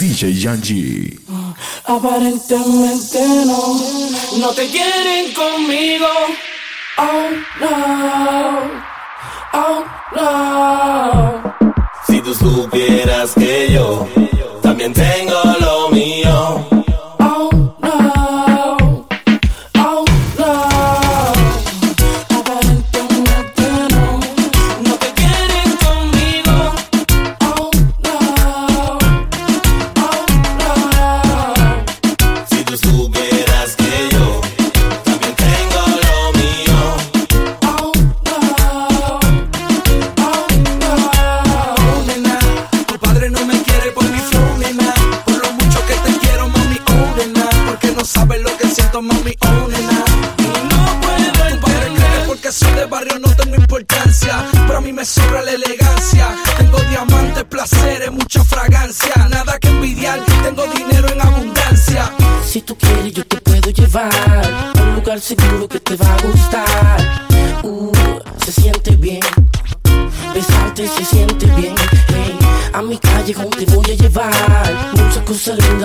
[0.00, 1.20] DJ Yanji.
[1.84, 3.78] Aparentemente no,
[4.38, 6.06] no te quieren conmigo.
[6.96, 7.28] Oh
[7.60, 8.70] no,
[9.52, 9.84] oh
[10.14, 11.54] no.
[12.06, 14.08] Si tú supieras que yo
[14.62, 15.49] también tengo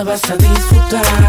[0.06, 1.25] vas a disfrutar.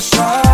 [0.00, 0.49] outside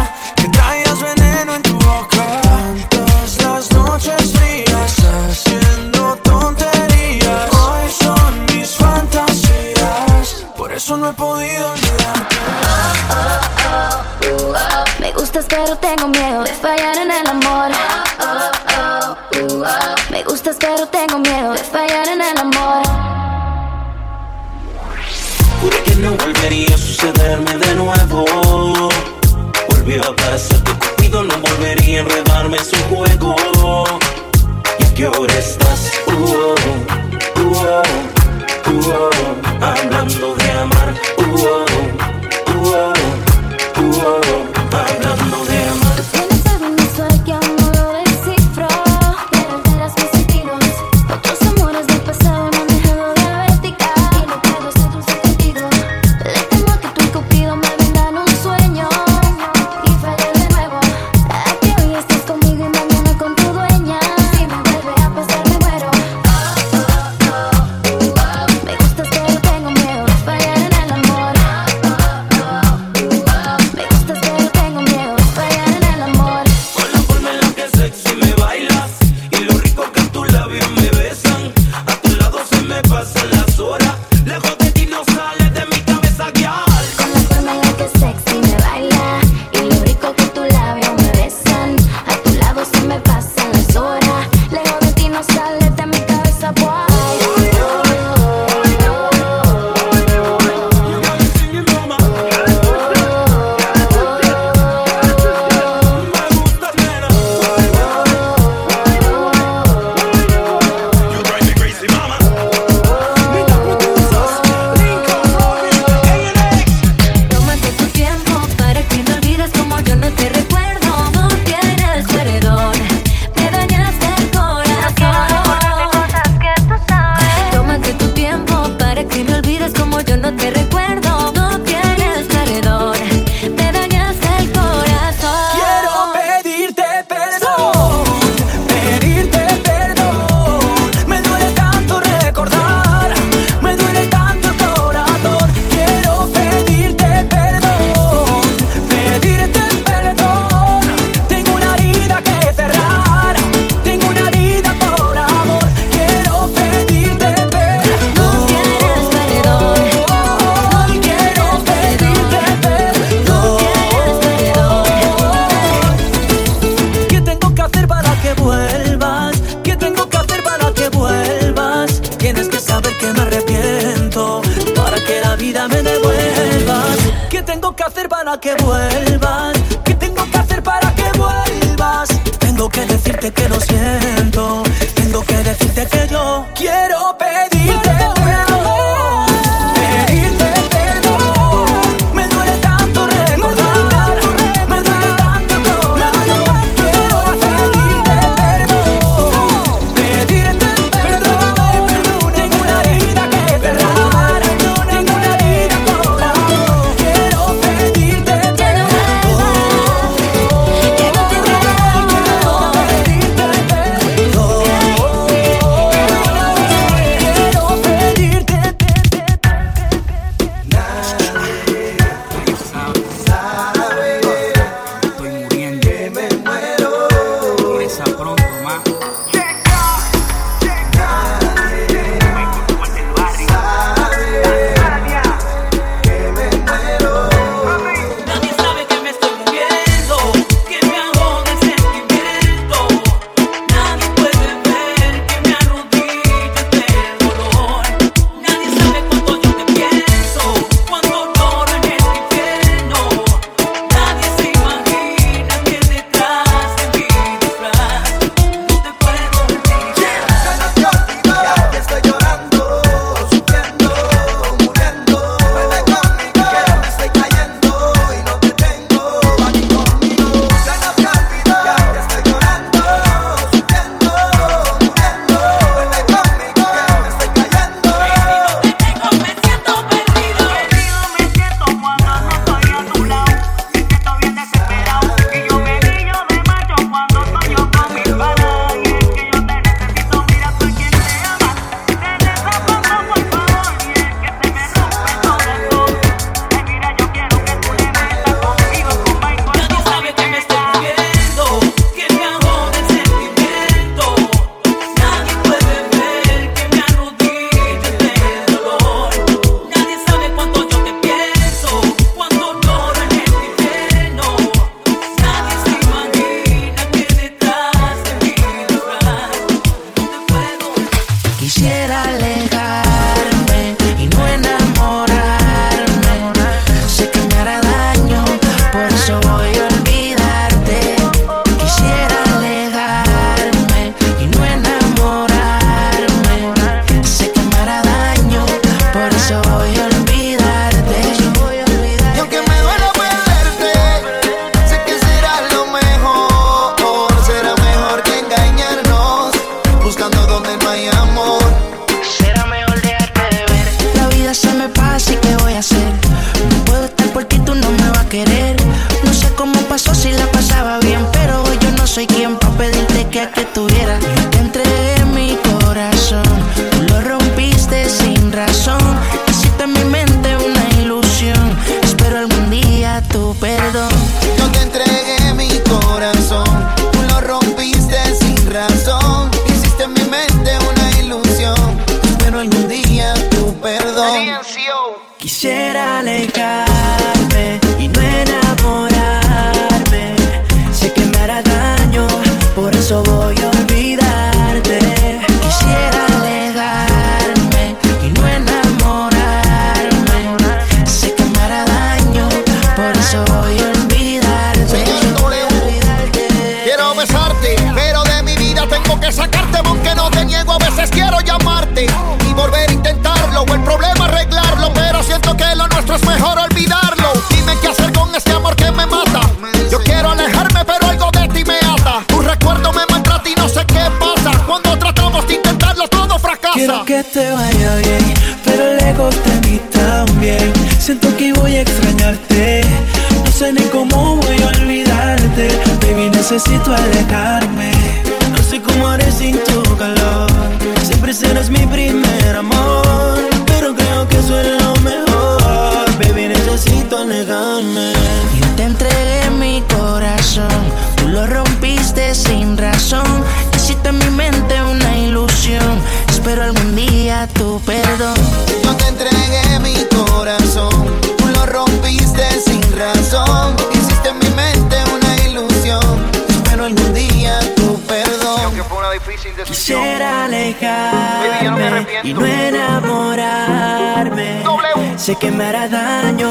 [475.26, 476.30] que me hará daño.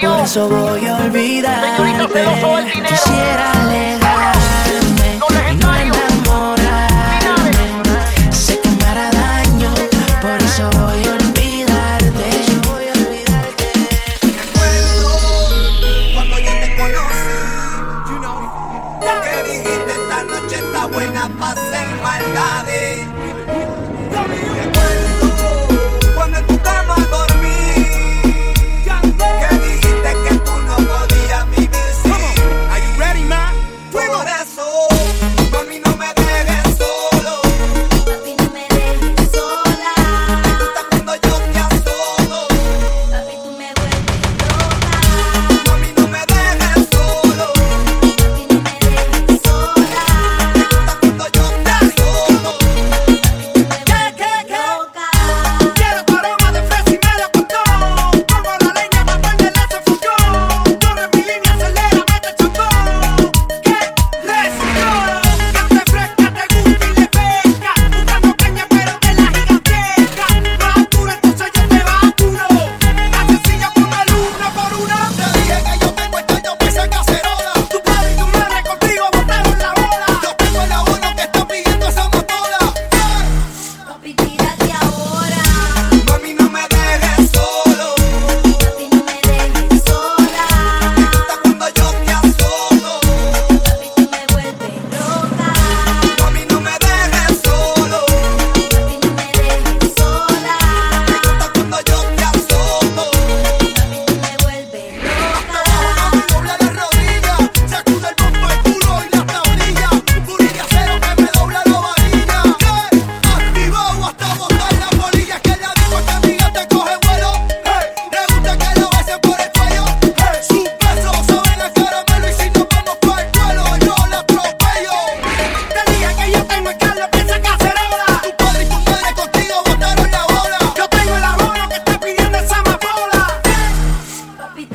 [0.00, 1.82] Por eso voy a olvidarte.
[2.88, 4.05] Quisiera leer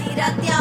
[0.01, 0.60] Mírate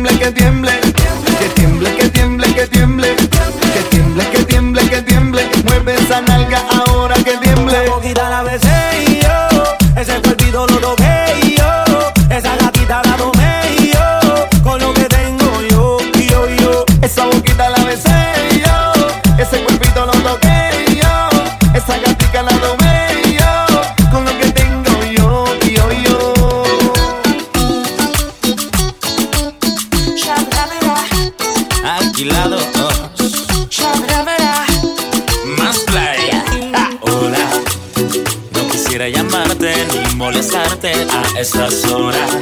[41.41, 42.37] esas horas.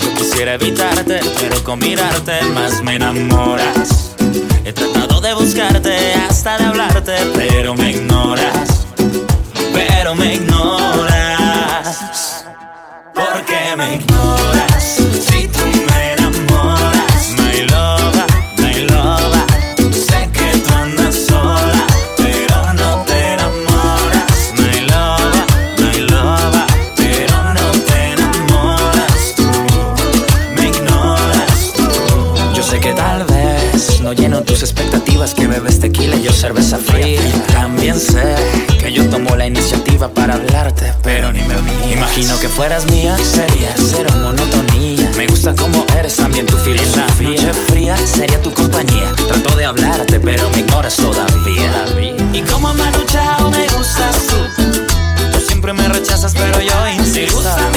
[0.00, 4.16] Yo quisiera evitarte, pero con mirarte más me enamoras.
[4.64, 8.86] He tratado de buscarte, hasta de hablarte, pero me ignoras.
[9.72, 11.86] Pero me ignoras.
[13.14, 14.99] ¿Por qué me ignoras?
[42.60, 45.10] fueras mía sería cero monotonía.
[45.16, 47.30] Me gusta como eres, también tu filosofía.
[47.30, 49.14] Noche fría sería tu compañía.
[49.28, 51.86] Trato de hablarte, pero me ignoras todavía.
[52.34, 54.36] Y como me luchado me gustas tú.
[55.32, 57.40] Tú siempre me rechazas, pero yo insisto.
[57.40, 57.70] Me gusta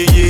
[0.00, 0.29] yeah, yeah.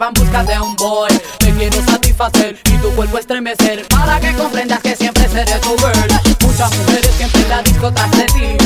[0.00, 1.10] va en busca de un boy.
[1.44, 6.36] me quiero satisfacer y tu cuerpo estremecer para que comprendas que siempre seré tu girl.
[6.46, 8.59] Muchas mujeres siempre la discoteca de ti.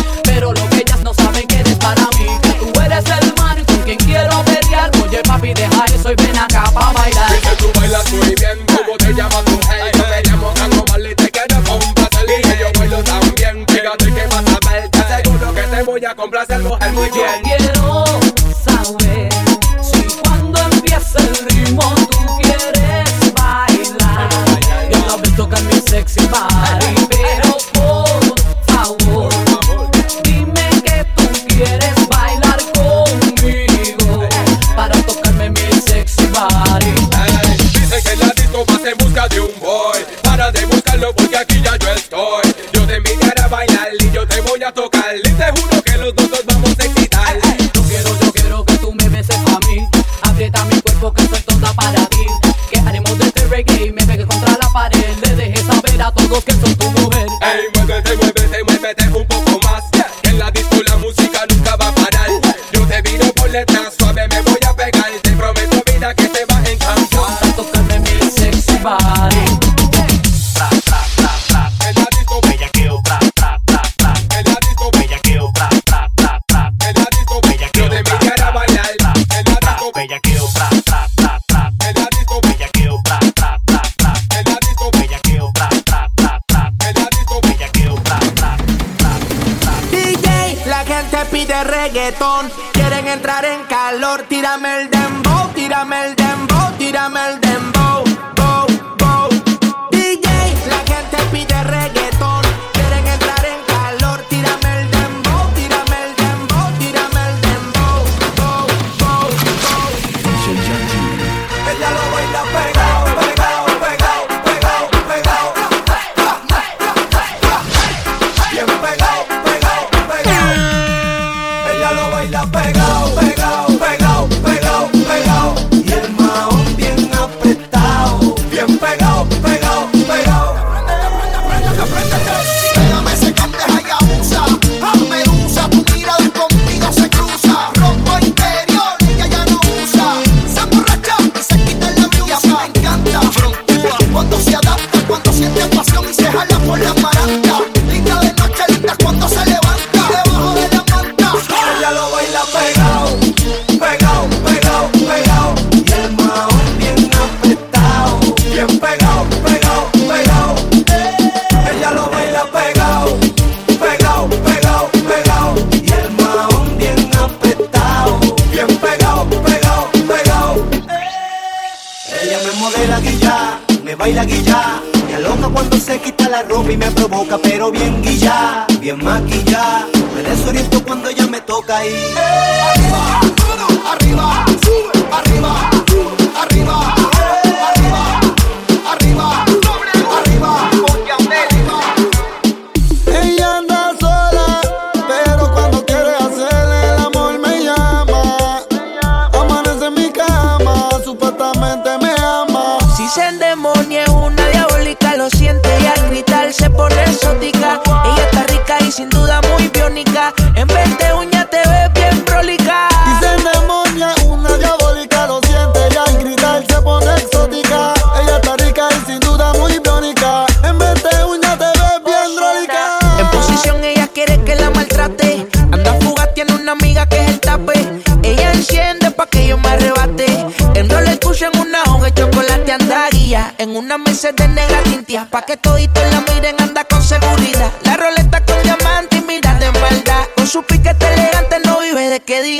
[91.64, 92.50] de reggaetón.
[92.72, 97.73] Quieren entrar en calor, tírame el dembow, tírame el dembow, tírame el dembow.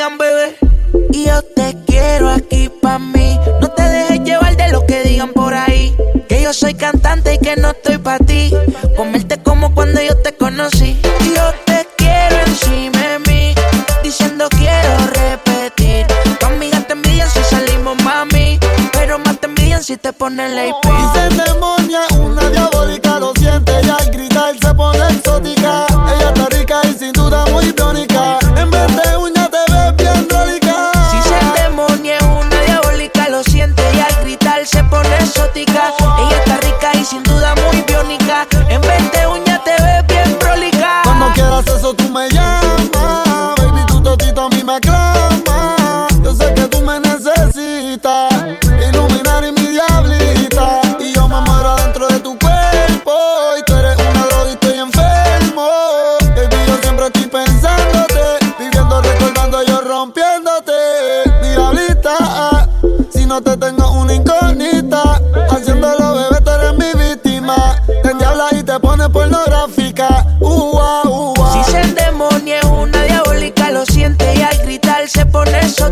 [0.05, 0.57] digan bebé.
[1.13, 3.39] Y yo te quiero aquí pa' mí.
[3.61, 5.97] No te dejes llevar de lo que digan por ahí.
[6.29, 8.53] Que yo soy cantante y que no estoy pa' ti.
[8.97, 11.01] Comerte como cuando yo te conocí.
[11.21, 13.55] Y yo te quiero encima de mí.
[14.03, 16.07] Diciendo quiero repetir.
[16.39, 18.59] Tu amigas te envidian si salimos mami.
[18.93, 20.85] Pero más te envidian si te ponen la IP.
[20.85, 22.61] Y se demonia una de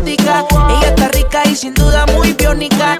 [0.05, 0.45] Ella
[0.87, 2.99] está rica y sin duda muy biónica.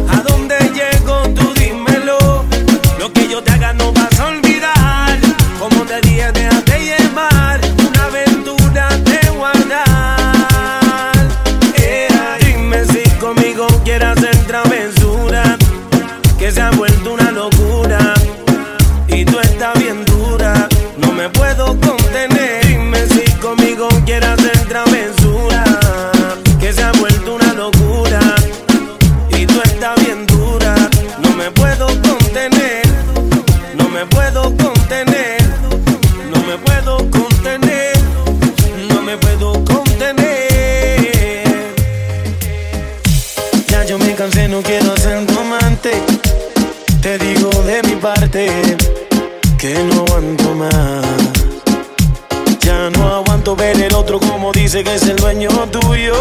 [54.71, 56.15] Dice que es el dueño tuyo.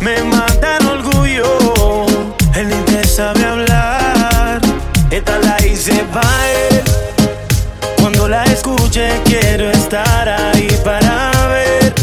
[0.00, 2.06] Me mata el orgullo.
[2.56, 4.60] Él ni te sabe hablar.
[5.12, 6.82] Esta la hice para él.
[8.00, 11.94] Cuando la escuche quiero estar ahí para ver.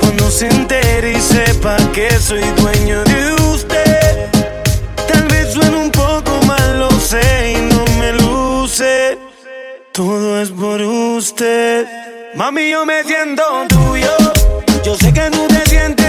[0.00, 4.30] Cuando se entere y sepa que soy dueño de usted.
[5.06, 9.18] Tal vez suene un poco mal, lo sé y no me luce.
[9.92, 11.86] Todo es por usted.
[12.34, 14.29] Mami, yo me siento tuyo.
[14.82, 15.99] Yo sé que tú te sientes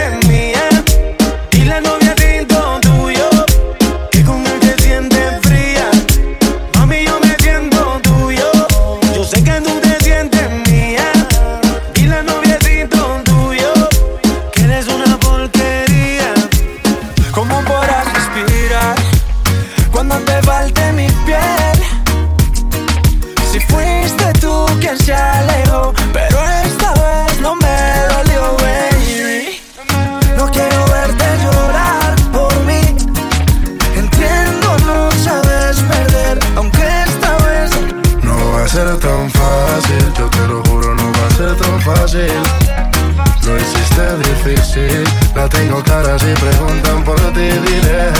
[43.92, 45.04] Difícil,
[45.36, 48.12] la tengo clara si preguntan por ti, diré.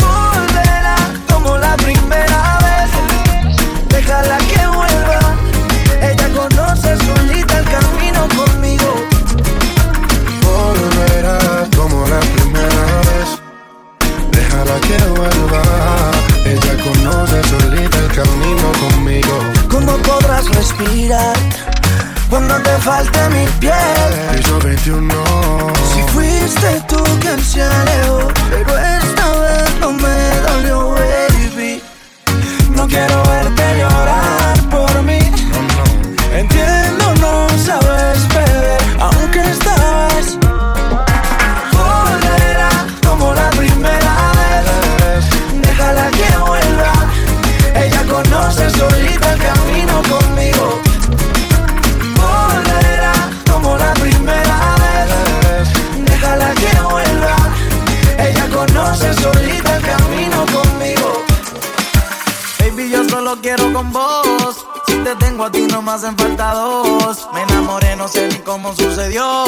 [0.00, 0.96] volverá
[1.28, 2.90] como la primera vez.
[3.88, 5.20] Déjala que vuelva.
[6.00, 8.90] Ella conoce solita el camino conmigo.
[10.42, 13.28] Volverás como la primera vez.
[14.30, 15.62] Déjala que vuelva.
[16.44, 19.38] Ella conoce solita el camino conmigo.
[19.68, 21.36] ¿Cómo podrás respirar
[22.28, 23.81] cuando te falte mi piel?
[24.84, 25.21] you know
[65.92, 67.28] me hacen falta dos.
[67.34, 69.44] Me enamoré, no sé ni cómo sucedió.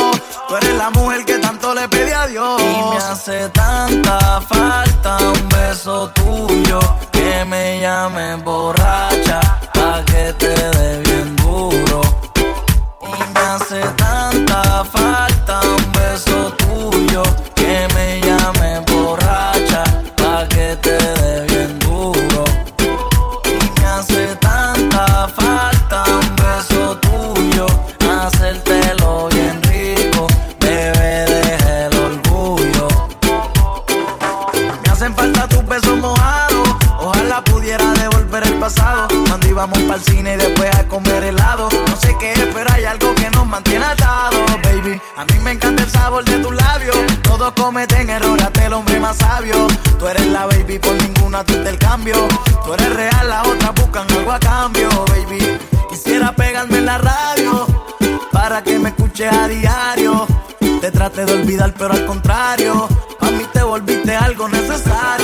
[0.46, 2.60] Tú eres la mujer que tanto le pedí a Dios.
[2.60, 6.80] Y me hace tanta falta un beso tuyo.
[7.12, 9.40] Que me llame borracha.
[9.72, 11.03] Pa' que te dé
[50.78, 52.16] por ninguna tú el cambio.
[52.64, 55.58] Tú eres real, las otras buscan algo a cambio, baby.
[55.88, 57.66] Quisiera pegarme en la radio
[58.32, 60.26] para que me escuches a diario.
[60.80, 62.88] Te traté de olvidar, pero al contrario,
[63.20, 65.23] a mí te volviste algo necesario.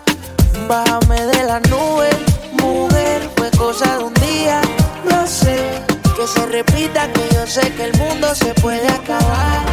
[0.67, 2.09] Bájame de la nube,
[2.61, 4.61] mujer, fue cosa de un día.
[5.09, 5.57] Lo sé,
[6.15, 9.65] que se repita, que yo sé que el mundo se puede acabar.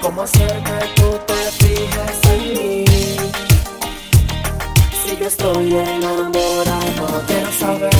[0.00, 2.84] ¿Cómo hacer que tú te fijes en mí?
[5.04, 7.90] Si yo estoy enamorado, quiero saber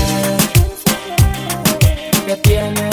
[2.27, 2.89] qué tiene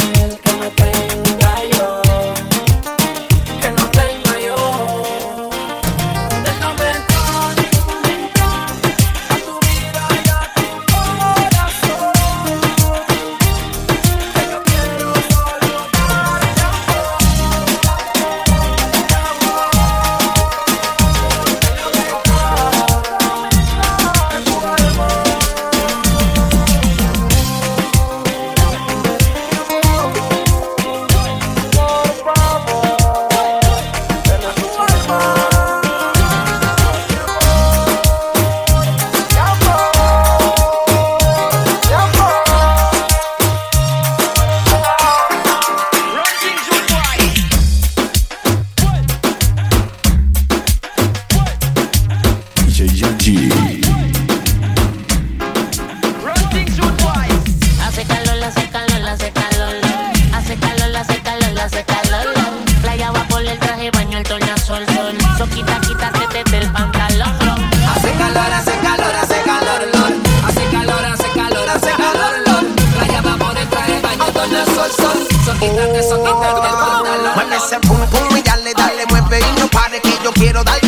[75.59, 80.86] Mueve ese pum pum y dale, dale, mueve y no pare que yo quiero darte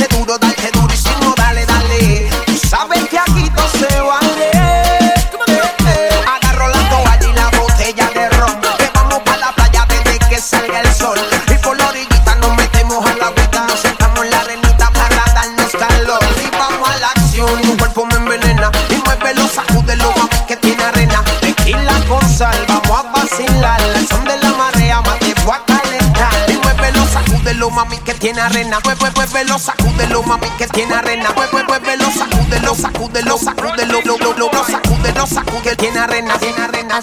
[28.19, 28.79] tiene arena.
[28.83, 31.29] Mueve, muévelo, sacúdelo, mami, que tiene arena.
[31.35, 37.01] Mueve, muévelo, sacúdelo, sacúdelo, sacúdelo, lo, lo, lo, lo, sacúdelo, sacúdelo, tiene arena, tiene arena.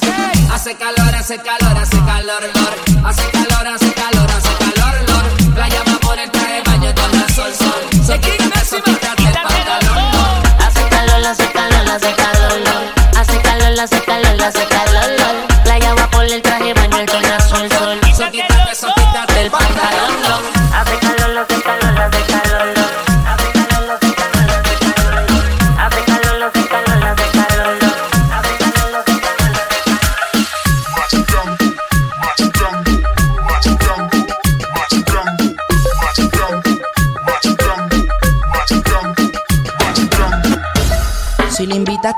[0.53, 3.07] Hace calor, hace calor, hace calor, lor.
[3.07, 5.55] Hace calor, hace calor, hace calor, lor.
[5.55, 8.05] Playa va por el traje, baño, torna sol, sol.
[8.07, 10.67] So quítate, so quítate el pantalón, lor.
[10.67, 12.37] Hace calor, hace calor, hace calor.
[13.17, 14.76] Hace calor, hace calor, hace calor.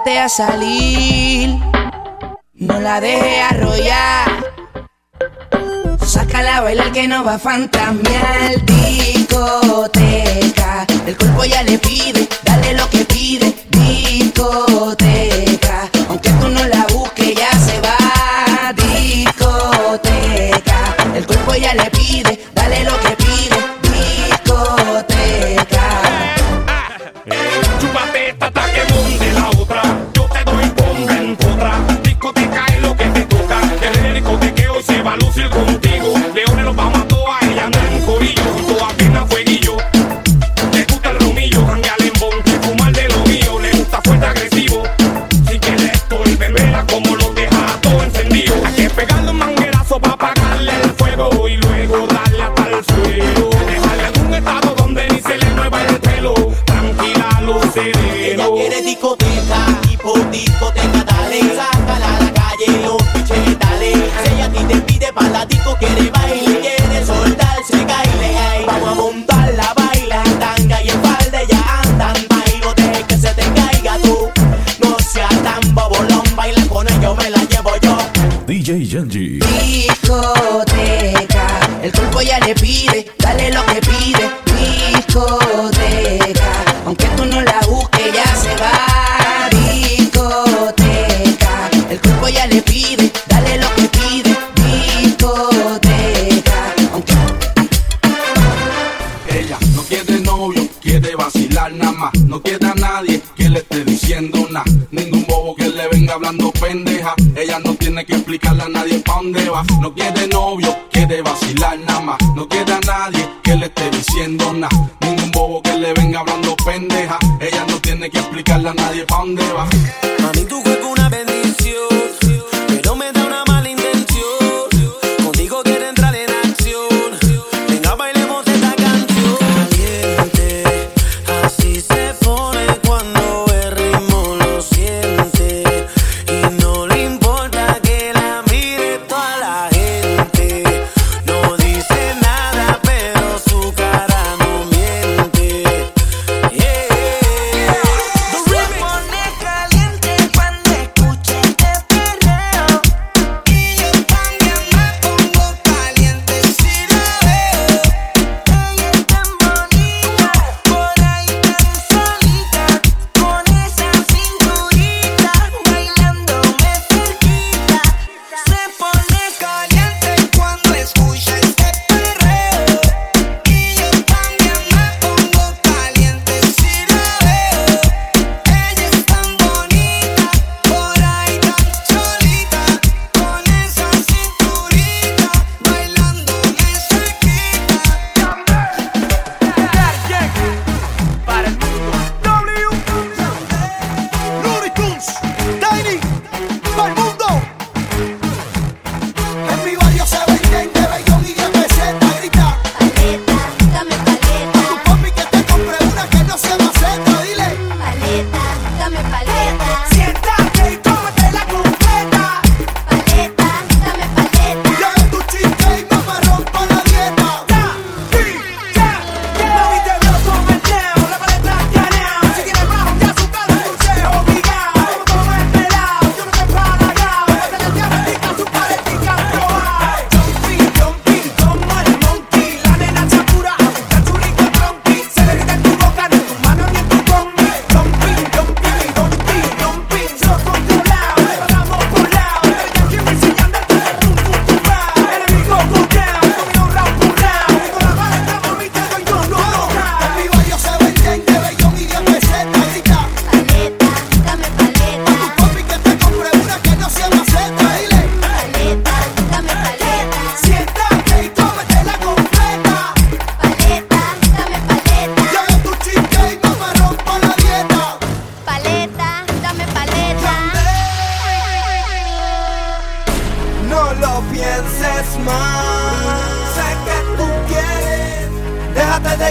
[0.06, 1.58] A salir,
[2.54, 4.44] no la deje arrollar.
[6.04, 8.64] Sácala a bailar que no va a fantasmear.
[8.64, 12.27] Discoteca, el cuerpo ya le pide,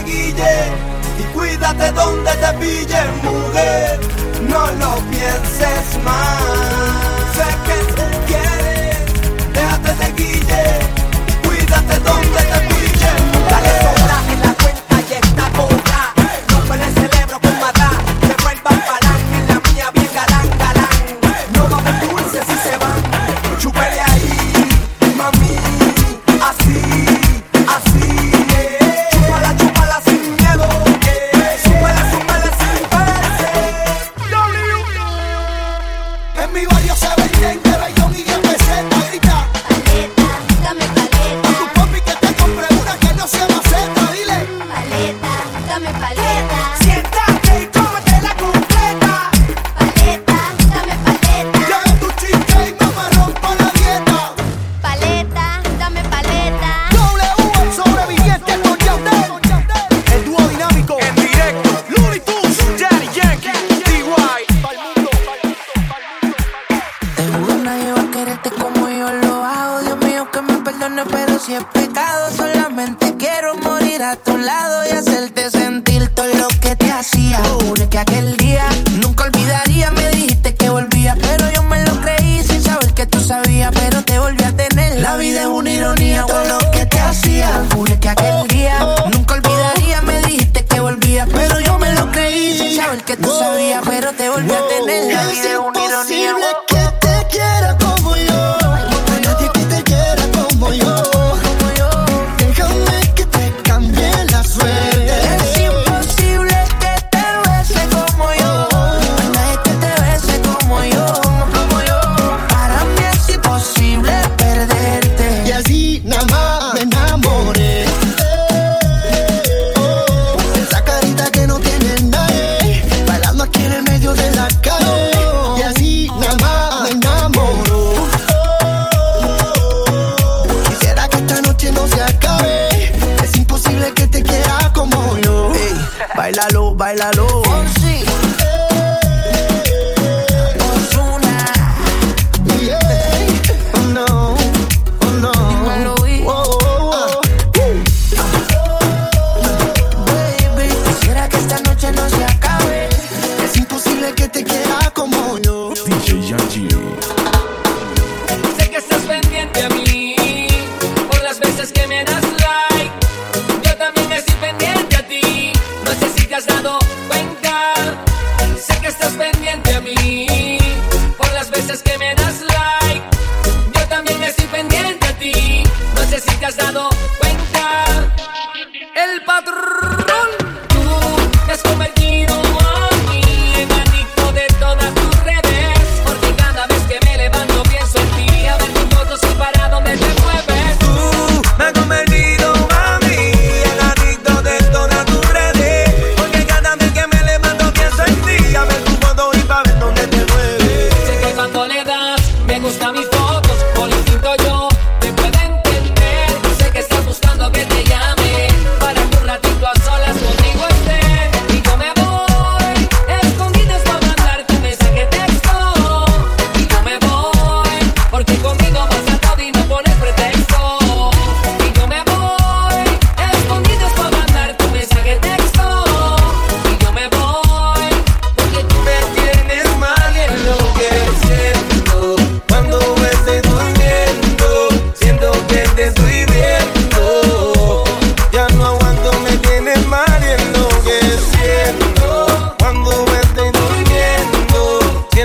[0.08, 0.56] guille
[1.20, 4.00] y cuídate donde te pille, mujer.
[4.50, 6.42] No lo pienses más.
[7.36, 8.98] Sé que tú quieres,
[9.54, 10.64] déjate de guille
[11.32, 12.77] y cuídate donde te pille.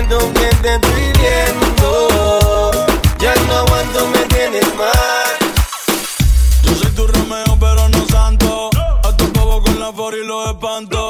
[0.07, 2.71] siento que te estoy viendo.
[3.19, 5.37] Ya no aguanto, me tienes mal.
[6.63, 8.69] Yo soy tu Romeo, pero no santo.
[9.03, 11.02] A tu pavo con la for y lo espanto.